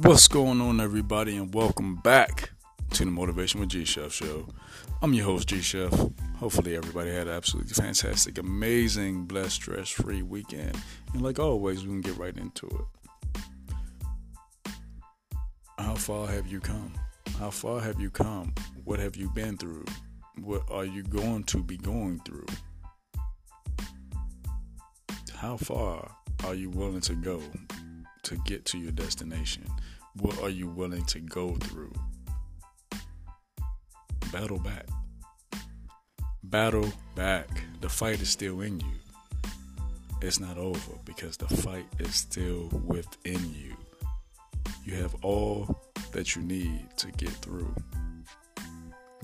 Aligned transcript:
What's 0.00 0.28
going 0.28 0.60
on, 0.60 0.80
everybody, 0.80 1.36
and 1.36 1.52
welcome 1.52 1.96
back 1.96 2.50
to 2.92 3.04
the 3.04 3.10
Motivation 3.10 3.58
with 3.58 3.70
G 3.70 3.84
Chef 3.84 4.12
show. 4.12 4.46
I'm 5.02 5.12
your 5.12 5.24
host, 5.24 5.48
G 5.48 5.60
Chef. 5.60 5.92
Hopefully, 6.36 6.76
everybody 6.76 7.10
had 7.10 7.26
an 7.26 7.34
absolutely 7.34 7.72
fantastic, 7.72 8.38
amazing, 8.38 9.24
blessed, 9.24 9.56
stress 9.56 9.88
free 9.88 10.22
weekend. 10.22 10.80
And 11.14 11.22
like 11.22 11.40
always, 11.40 11.82
we 11.82 11.88
can 11.88 12.00
get 12.00 12.16
right 12.16 12.36
into 12.36 12.68
it. 12.68 14.70
How 15.78 15.96
far 15.96 16.28
have 16.28 16.46
you 16.46 16.60
come? 16.60 16.92
How 17.40 17.50
far 17.50 17.80
have 17.80 18.00
you 18.00 18.08
come? 18.08 18.54
What 18.84 19.00
have 19.00 19.16
you 19.16 19.28
been 19.30 19.56
through? 19.56 19.86
What 20.36 20.62
are 20.70 20.84
you 20.84 21.02
going 21.02 21.42
to 21.42 21.64
be 21.64 21.76
going 21.76 22.20
through? 22.24 22.46
How 25.34 25.56
far 25.56 26.08
are 26.44 26.54
you 26.54 26.70
willing 26.70 27.00
to 27.00 27.16
go 27.16 27.42
to 28.28 28.36
get 28.44 28.66
to 28.66 28.78
your 28.78 28.92
destination? 28.92 29.64
What 30.20 30.42
are 30.42 30.50
you 30.50 30.68
willing 30.68 31.04
to 31.06 31.18
go 31.18 31.54
through? 31.54 31.94
Battle 34.30 34.58
back. 34.58 34.86
Battle 36.42 36.92
back. 37.14 37.48
The 37.80 37.88
fight 37.88 38.20
is 38.20 38.28
still 38.28 38.60
in 38.60 38.80
you. 38.80 38.92
It's 40.20 40.40
not 40.40 40.58
over 40.58 40.92
because 41.06 41.38
the 41.38 41.48
fight 41.48 41.86
is 42.00 42.14
still 42.14 42.68
within 42.84 43.40
you. 43.54 43.74
You 44.84 44.96
have 44.96 45.14
all 45.22 45.80
that 46.12 46.36
you 46.36 46.42
need 46.42 46.86
to 46.98 47.10
get 47.12 47.30
through. 47.30 47.74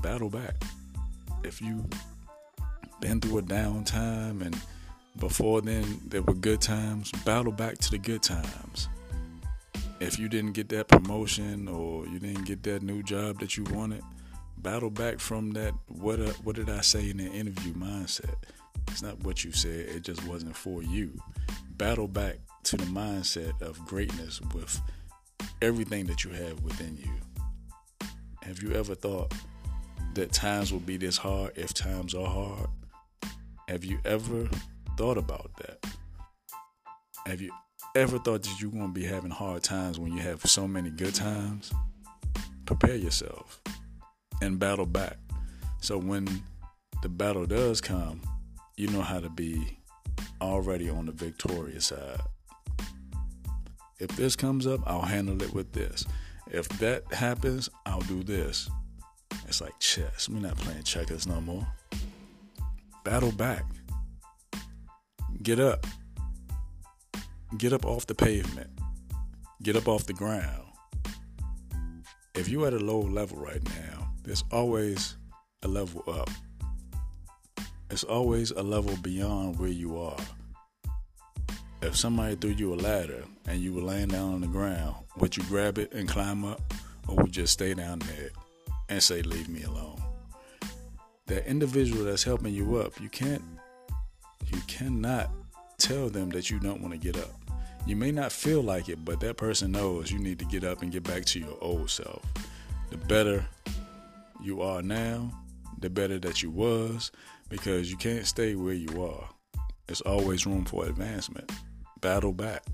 Battle 0.00 0.30
back. 0.30 0.62
If 1.42 1.60
you've 1.60 1.90
been 3.00 3.20
through 3.20 3.38
a 3.38 3.42
downtime 3.42 4.42
and 4.46 4.56
before 5.18 5.60
then 5.60 6.00
there 6.06 6.22
were 6.22 6.34
good 6.34 6.60
times, 6.60 7.10
battle 7.24 7.52
back 7.52 7.78
to 7.78 7.90
the 7.90 7.98
good 7.98 8.22
times. 8.22 8.88
If 10.00 10.18
you 10.18 10.28
didn't 10.28 10.52
get 10.52 10.68
that 10.70 10.88
promotion 10.88 11.68
or 11.68 12.06
you 12.06 12.18
didn't 12.18 12.44
get 12.44 12.62
that 12.64 12.82
new 12.82 13.02
job 13.02 13.38
that 13.40 13.56
you 13.56 13.64
wanted, 13.64 14.02
battle 14.58 14.90
back 14.90 15.20
from 15.20 15.52
that 15.52 15.74
what 15.88 16.20
uh, 16.20 16.32
what 16.44 16.56
did 16.56 16.70
I 16.70 16.80
say 16.80 17.10
in 17.10 17.18
the 17.18 17.26
interview 17.26 17.72
mindset. 17.74 18.34
It's 18.88 19.02
not 19.02 19.20
what 19.20 19.44
you 19.44 19.52
said, 19.52 19.88
it 19.88 20.02
just 20.02 20.26
wasn't 20.26 20.56
for 20.56 20.82
you. 20.82 21.12
Battle 21.76 22.08
back 22.08 22.38
to 22.64 22.76
the 22.76 22.84
mindset 22.84 23.60
of 23.62 23.78
greatness 23.86 24.40
with 24.54 24.80
everything 25.60 26.06
that 26.06 26.24
you 26.24 26.30
have 26.30 26.60
within 26.62 26.96
you. 26.96 28.08
Have 28.42 28.62
you 28.62 28.72
ever 28.72 28.94
thought 28.94 29.32
that 30.14 30.32
times 30.32 30.72
will 30.72 30.80
be 30.80 30.96
this 30.96 31.16
hard 31.16 31.52
if 31.56 31.72
times 31.74 32.14
are 32.14 32.26
hard? 32.26 32.68
Have 33.68 33.84
you 33.84 33.98
ever 34.04 34.48
thought 35.02 35.18
about 35.18 35.50
that? 35.56 35.84
Have 37.26 37.40
you 37.40 37.50
ever 37.96 38.20
thought 38.20 38.44
that 38.44 38.60
you're 38.60 38.70
going 38.70 38.86
to 38.86 38.92
be 38.92 39.04
having 39.04 39.32
hard 39.32 39.64
times 39.64 39.98
when 39.98 40.12
you 40.12 40.20
have 40.20 40.40
so 40.42 40.68
many 40.68 40.90
good 40.90 41.12
times? 41.12 41.72
Prepare 42.66 42.94
yourself 42.94 43.60
and 44.40 44.60
battle 44.60 44.86
back. 44.86 45.16
So 45.80 45.98
when 45.98 46.28
the 47.02 47.08
battle 47.08 47.46
does 47.46 47.80
come, 47.80 48.22
you 48.76 48.86
know 48.90 49.00
how 49.00 49.18
to 49.18 49.28
be 49.28 49.76
already 50.40 50.88
on 50.88 51.06
the 51.06 51.12
victorious 51.12 51.86
side. 51.86 52.20
If 53.98 54.10
this 54.10 54.36
comes 54.36 54.68
up, 54.68 54.82
I'll 54.86 55.02
handle 55.02 55.42
it 55.42 55.52
with 55.52 55.72
this. 55.72 56.04
If 56.48 56.68
that 56.78 57.12
happens, 57.12 57.68
I'll 57.86 58.02
do 58.02 58.22
this. 58.22 58.70
It's 59.48 59.60
like 59.60 59.76
chess. 59.80 60.28
We're 60.28 60.38
not 60.38 60.58
playing 60.58 60.84
checkers 60.84 61.26
no 61.26 61.40
more. 61.40 61.66
Battle 63.02 63.32
back. 63.32 63.64
Get 65.42 65.58
up. 65.58 65.86
Get 67.58 67.72
up 67.72 67.84
off 67.84 68.06
the 68.06 68.14
pavement. 68.14 68.70
Get 69.60 69.74
up 69.74 69.88
off 69.88 70.06
the 70.06 70.12
ground. 70.12 70.62
If 72.36 72.48
you're 72.48 72.68
at 72.68 72.74
a 72.74 72.78
low 72.78 73.00
level 73.00 73.38
right 73.38 73.62
now, 73.64 74.12
there's 74.22 74.44
always 74.52 75.16
a 75.64 75.68
level 75.68 76.04
up. 76.06 76.30
It's 77.90 78.04
always 78.04 78.52
a 78.52 78.62
level 78.62 78.96
beyond 79.02 79.58
where 79.58 79.68
you 79.68 79.98
are. 79.98 80.20
If 81.80 81.96
somebody 81.96 82.36
threw 82.36 82.50
you 82.50 82.74
a 82.74 82.76
ladder 82.76 83.24
and 83.48 83.60
you 83.60 83.72
were 83.72 83.82
laying 83.82 84.08
down 84.08 84.34
on 84.34 84.42
the 84.42 84.46
ground, 84.46 84.94
would 85.16 85.36
you 85.36 85.42
grab 85.44 85.76
it 85.76 85.92
and 85.92 86.08
climb 86.08 86.44
up, 86.44 86.60
or 87.08 87.16
would 87.16 87.26
you 87.26 87.42
just 87.42 87.54
stay 87.54 87.74
down 87.74 87.98
there 87.98 88.30
and 88.88 89.02
say, 89.02 89.22
Leave 89.22 89.48
me 89.48 89.64
alone? 89.64 90.00
That 91.26 91.48
individual 91.48 92.04
that's 92.04 92.22
helping 92.22 92.54
you 92.54 92.76
up, 92.76 93.00
you 93.00 93.08
can't, 93.08 93.42
cannot 94.82 95.30
tell 95.78 96.08
them 96.08 96.30
that 96.30 96.50
you 96.50 96.58
don't 96.58 96.80
want 96.80 96.92
to 96.92 96.98
get 96.98 97.16
up. 97.16 97.30
You 97.86 97.96
may 97.96 98.10
not 98.10 98.32
feel 98.32 98.62
like 98.62 98.88
it, 98.88 99.04
but 99.04 99.20
that 99.20 99.36
person 99.36 99.72
knows 99.72 100.10
you 100.10 100.18
need 100.18 100.38
to 100.40 100.44
get 100.44 100.64
up 100.64 100.82
and 100.82 100.92
get 100.92 101.02
back 101.04 101.24
to 101.26 101.38
your 101.38 101.56
old 101.60 101.90
self. 101.90 102.22
The 102.90 102.96
better 102.96 103.46
you 104.42 104.62
are 104.62 104.82
now, 104.82 105.32
the 105.78 105.90
better 105.90 106.18
that 106.20 106.42
you 106.42 106.50
was, 106.50 107.10
because 107.48 107.90
you 107.90 107.96
can't 107.96 108.26
stay 108.26 108.54
where 108.54 108.74
you 108.74 109.04
are. 109.04 109.28
There's 109.86 110.00
always 110.00 110.46
room 110.46 110.64
for 110.64 110.86
advancement. 110.86 111.50
Battle 112.00 112.32
back. 112.32 112.64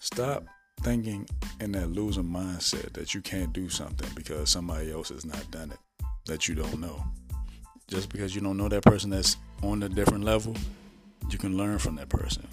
Stop 0.00 0.44
thinking 0.82 1.26
in 1.60 1.72
that 1.72 1.90
losing 1.90 2.24
mindset 2.24 2.92
that 2.92 3.14
you 3.14 3.22
can't 3.22 3.52
do 3.52 3.68
something 3.68 4.08
because 4.14 4.50
somebody 4.50 4.92
else 4.92 5.08
has 5.08 5.24
not 5.24 5.50
done 5.50 5.70
it, 5.72 5.78
that 6.26 6.46
you 6.46 6.54
don't 6.54 6.80
know. 6.80 7.02
Just 7.88 8.10
because 8.10 8.34
you 8.34 8.40
don't 8.40 8.56
know 8.56 8.68
that 8.68 8.82
person 8.82 9.10
that's 9.10 9.36
on 9.68 9.82
a 9.82 9.88
different 9.88 10.24
level, 10.24 10.54
you 11.30 11.38
can 11.38 11.56
learn 11.56 11.78
from 11.78 11.96
that 11.96 12.08
person. 12.08 12.46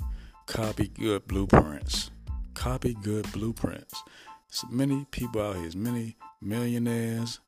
Copy 0.46 0.88
good 0.88 1.28
blueprints. 1.28 2.12
Copy 2.54 2.94
good 2.94 3.32
blueprints. 3.32 4.02
There's 4.50 4.72
many 4.72 5.06
people 5.12 5.42
out 5.42 5.56
here, 5.56 5.66
as 5.66 5.76
many 5.76 6.18
millionaires, 6.42 7.40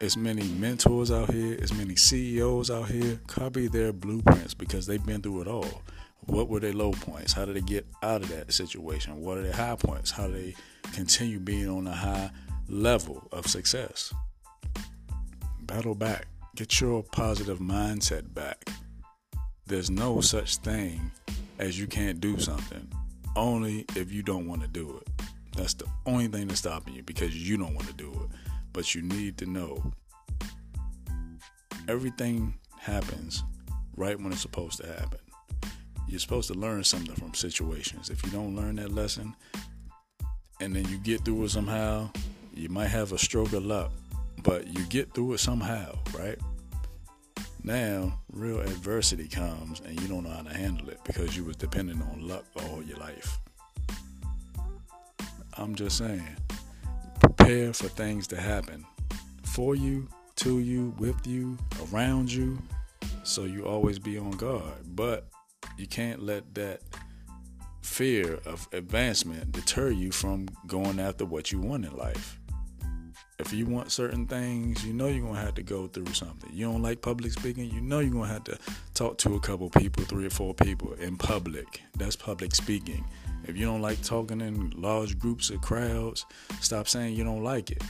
as 0.00 0.16
many 0.16 0.44
mentors 0.44 1.10
out 1.10 1.32
here, 1.32 1.58
as 1.60 1.72
many 1.72 1.96
CEOs 1.96 2.70
out 2.70 2.88
here. 2.88 3.20
Copy 3.26 3.66
their 3.68 3.92
blueprints 3.92 4.54
because 4.54 4.86
they've 4.86 5.04
been 5.04 5.22
through 5.22 5.42
it 5.42 5.48
all. 5.48 5.82
What 6.26 6.48
were 6.48 6.60
their 6.60 6.72
low 6.72 6.92
points? 6.92 7.32
How 7.32 7.44
did 7.44 7.56
they 7.56 7.60
get 7.60 7.86
out 8.02 8.22
of 8.22 8.28
that 8.30 8.52
situation? 8.52 9.20
What 9.20 9.38
are 9.38 9.42
their 9.42 9.52
high 9.52 9.76
points? 9.76 10.10
How 10.10 10.26
do 10.26 10.32
they 10.32 10.54
continue 10.92 11.38
being 11.38 11.68
on 11.68 11.86
a 11.86 11.94
high 11.94 12.30
level 12.68 13.28
of 13.32 13.46
success? 13.46 14.12
Battle 15.60 15.94
back. 15.94 16.26
Get 16.54 16.80
your 16.80 17.02
positive 17.02 17.58
mindset 17.58 18.34
back. 18.34 18.68
There's 19.68 19.90
no 19.90 20.20
such 20.20 20.58
thing 20.58 21.10
as 21.58 21.78
you 21.78 21.88
can't 21.88 22.20
do 22.20 22.38
something, 22.38 22.88
only 23.34 23.84
if 23.96 24.12
you 24.12 24.22
don't 24.22 24.46
want 24.46 24.62
to 24.62 24.68
do 24.68 25.00
it. 25.00 25.24
That's 25.56 25.74
the 25.74 25.86
only 26.04 26.28
thing 26.28 26.46
that's 26.46 26.60
stopping 26.60 26.94
you 26.94 27.02
because 27.02 27.34
you 27.34 27.56
don't 27.56 27.74
want 27.74 27.88
to 27.88 27.94
do 27.94 28.12
it. 28.12 28.36
But 28.72 28.94
you 28.94 29.02
need 29.02 29.38
to 29.38 29.46
know 29.46 29.92
everything 31.88 32.54
happens 32.78 33.42
right 33.96 34.16
when 34.20 34.32
it's 34.32 34.42
supposed 34.42 34.80
to 34.82 34.86
happen. 34.86 35.18
You're 36.06 36.20
supposed 36.20 36.46
to 36.52 36.54
learn 36.54 36.84
something 36.84 37.16
from 37.16 37.34
situations. 37.34 38.08
If 38.08 38.24
you 38.24 38.30
don't 38.30 38.54
learn 38.54 38.76
that 38.76 38.92
lesson 38.92 39.34
and 40.60 40.76
then 40.76 40.86
you 40.88 40.98
get 40.98 41.24
through 41.24 41.42
it 41.42 41.50
somehow, 41.50 42.10
you 42.54 42.68
might 42.68 42.88
have 42.88 43.10
a 43.10 43.18
stroke 43.18 43.52
of 43.52 43.66
luck, 43.66 43.90
but 44.44 44.68
you 44.68 44.84
get 44.86 45.12
through 45.12 45.32
it 45.32 45.38
somehow, 45.38 45.98
right? 46.16 46.38
Now, 47.66 48.20
real 48.30 48.60
adversity 48.60 49.26
comes 49.26 49.80
and 49.80 50.00
you 50.00 50.06
don't 50.06 50.22
know 50.22 50.30
how 50.30 50.42
to 50.42 50.56
handle 50.56 50.88
it 50.88 51.00
because 51.04 51.36
you 51.36 51.42
was 51.42 51.56
dependent 51.56 52.00
on 52.00 52.26
luck 52.26 52.44
all 52.54 52.80
your 52.80 52.96
life. 52.98 53.40
I'm 55.54 55.74
just 55.74 55.98
saying, 55.98 56.36
prepare 57.18 57.72
for 57.72 57.88
things 57.88 58.28
to 58.28 58.40
happen 58.40 58.86
for 59.42 59.74
you, 59.74 60.06
to 60.36 60.60
you, 60.60 60.94
with 60.98 61.26
you, 61.26 61.58
around 61.90 62.32
you, 62.32 62.56
so 63.24 63.42
you 63.42 63.66
always 63.66 63.98
be 63.98 64.16
on 64.16 64.30
guard. 64.30 64.62
But 64.94 65.26
you 65.76 65.88
can't 65.88 66.22
let 66.22 66.54
that 66.54 66.82
fear 67.82 68.38
of 68.46 68.68
advancement 68.70 69.50
deter 69.50 69.90
you 69.90 70.12
from 70.12 70.46
going 70.68 71.00
after 71.00 71.24
what 71.24 71.50
you 71.50 71.58
want 71.58 71.84
in 71.84 71.96
life. 71.96 72.38
If 73.38 73.52
you 73.52 73.66
want 73.66 73.92
certain 73.92 74.26
things, 74.26 74.84
you 74.84 74.94
know 74.94 75.08
you're 75.08 75.20
going 75.20 75.34
to 75.34 75.40
have 75.40 75.54
to 75.56 75.62
go 75.62 75.88
through 75.88 76.12
something. 76.14 76.50
You 76.54 76.70
don't 76.70 76.80
like 76.80 77.02
public 77.02 77.32
speaking, 77.32 77.70
you 77.70 77.82
know 77.82 78.00
you're 78.00 78.10
going 78.10 78.28
to 78.28 78.32
have 78.32 78.44
to 78.44 78.58
talk 78.94 79.18
to 79.18 79.34
a 79.34 79.40
couple 79.40 79.68
people, 79.68 80.04
three 80.04 80.26
or 80.26 80.30
four 80.30 80.54
people 80.54 80.94
in 80.94 81.16
public. 81.16 81.82
That's 81.98 82.16
public 82.16 82.54
speaking. 82.54 83.04
If 83.44 83.56
you 83.56 83.66
don't 83.66 83.82
like 83.82 84.00
talking 84.02 84.40
in 84.40 84.70
large 84.70 85.18
groups 85.18 85.50
of 85.50 85.60
crowds, 85.60 86.24
stop 86.60 86.88
saying 86.88 87.14
you 87.14 87.24
don't 87.24 87.44
like 87.44 87.70
it. 87.70 87.82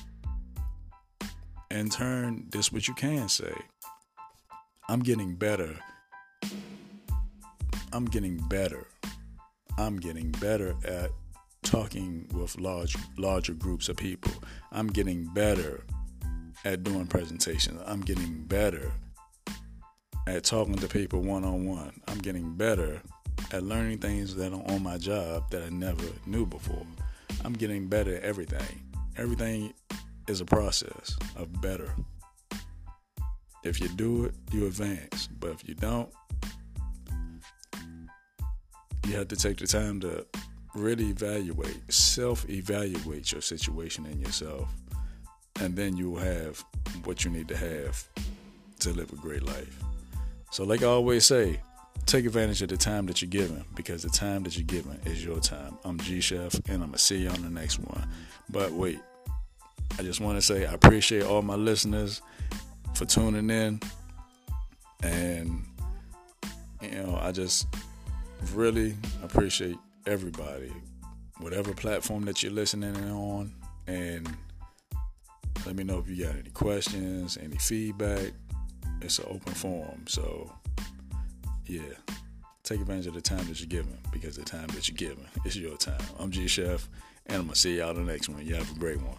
In 1.71 1.91
turn, 1.91 2.47
this 2.51 2.73
what 2.73 2.89
you 2.89 2.95
can 2.95 3.29
say. 3.29 3.55
I'm 4.89 5.01
getting 5.01 5.37
better. 5.37 5.77
I'm 7.93 8.05
getting 8.05 8.37
better. 8.49 8.87
I'm 9.79 9.99
getting 9.99 10.31
better 10.33 10.75
at 10.85 11.11
talking 11.67 12.29
with 12.33 12.59
large 12.61 12.97
larger 13.19 13.53
groups 13.53 13.89
of 13.89 13.97
people. 13.97 14.33
I'm 14.71 14.87
getting 14.87 15.25
better 15.25 15.85
at 16.65 16.85
doing 16.85 17.09
presentations. 17.09 17.81
I'm 17.85 18.01
getting 18.01 18.45
better 18.45 18.93
at 20.29 20.45
talking 20.45 20.77
to 20.77 20.87
people 20.87 21.23
one 21.23 21.45
on 21.45 21.67
one. 21.67 22.01
I'm 22.07 22.19
getting 22.19 22.55
better 22.55 23.03
at 23.51 23.65
learning 23.65 23.99
things 23.99 24.37
that 24.37 24.53
are 24.53 24.63
on 24.73 24.83
my 24.85 24.97
job 24.97 25.51
that 25.51 25.65
I 25.65 25.69
never 25.71 26.05
knew 26.25 26.47
before. 26.47 26.87
I'm 27.45 27.53
getting 27.53 27.89
better 27.89 28.15
at 28.15 28.23
everything. 28.23 28.83
Everything 29.17 29.75
is 30.29 30.41
a 30.41 30.45
process 30.45 31.17
of 31.35 31.61
better. 31.61 31.93
If 33.65 33.81
you 33.81 33.89
do 33.89 34.27
it, 34.27 34.35
you 34.53 34.67
advance. 34.67 35.27
But 35.27 35.51
if 35.51 35.69
you 35.69 35.75
don't, 35.75 36.11
you 39.05 39.17
have 39.17 39.29
to 39.29 39.37
take 39.37 39.57
the 39.59 39.67
time 39.67 39.99
to 40.01 40.25
really 40.77 41.07
evaluate, 41.07 41.93
self 41.93 42.49
evaluate 42.49 43.33
your 43.33 43.41
situation 43.41 44.07
and 44.07 44.21
yourself. 44.21 44.69
And 45.61 45.75
then 45.75 45.97
you 45.97 46.11
will 46.11 46.21
have 46.21 46.63
what 47.05 47.25
you 47.25 47.31
need 47.31 47.49
to 47.49 47.57
have 47.57 48.07
to 48.81 48.93
live 48.93 49.13
a 49.13 49.17
great 49.17 49.43
life. 49.43 49.83
So, 50.51 50.65
like 50.65 50.83
I 50.83 50.87
always 50.87 51.25
say, 51.25 51.61
take 52.05 52.27
advantage 52.27 52.63
of 52.63 52.69
the 52.69 52.77
time 52.77 53.07
that 53.07 53.23
you're 53.23 53.31
given 53.31 53.65
because 53.75 54.03
the 54.03 54.11
time 54.11 54.43
that 54.45 54.57
you're 54.57 54.67
given 54.67 55.01
is 55.07 55.25
your 55.25 55.41
time. 55.41 55.79
I'm 55.85 55.99
G 55.99 56.21
Chef 56.21 56.55
and 56.69 56.83
I'm 56.83 56.93
to 56.93 56.99
see 56.99 57.19
you 57.19 57.31
on 57.31 57.43
the 57.43 57.51
next 57.51 57.79
one. 57.79 58.07
But 58.51 58.73
wait, 58.73 59.01
I 59.99 60.03
just 60.03 60.21
want 60.21 60.37
to 60.37 60.43
say 60.43 60.67
I 60.67 60.73
appreciate 60.75 61.25
all 61.25 61.43
my 61.43 61.55
listeners 61.55 62.21
for 62.95 63.07
tuning 63.07 63.51
in. 63.51 63.81
And, 65.03 65.65
you 66.83 66.91
know, 66.91 67.19
I 67.21 67.33
just 67.33 67.67
really 68.55 68.95
appreciate 69.23 69.77
everybody, 70.07 70.73
whatever 71.39 71.73
platform 71.73 72.25
that 72.25 72.43
you're 72.43 72.53
listening 72.53 72.97
on. 73.11 73.55
And 73.87 74.29
let 75.65 75.77
me 75.77 75.85
know 75.85 75.99
if 75.99 76.09
you 76.09 76.25
got 76.25 76.37
any 76.37 76.51
questions, 76.51 77.39
any 77.41 77.57
feedback. 77.57 78.33
It's 79.03 79.19
an 79.19 79.27
open 79.29 79.53
forum. 79.53 80.05
So, 80.07 80.51
yeah, 81.67 81.81
take 82.63 82.81
advantage 82.81 83.07
of 83.07 83.15
the 83.15 83.21
time 83.21 83.47
that 83.49 83.61
you're 83.61 83.69
given 83.69 83.99
because 84.13 84.37
the 84.37 84.45
time 84.45 84.69
that 84.69 84.89
you're 84.89 84.97
given 84.97 85.27
is 85.45 85.57
your 85.57 85.77
time. 85.77 86.01
I'm 86.19 86.31
G 86.31 86.47
Chef, 86.47 86.89
and 87.27 87.37
I'm 87.37 87.43
going 87.43 87.55
to 87.55 87.61
see 87.61 87.79
y'all 87.79 87.95
the 87.95 88.01
next 88.01 88.29
one. 88.29 88.45
You 88.47 88.55
have 88.55 88.71
a 88.71 88.79
great 88.79 89.01
one. 89.01 89.17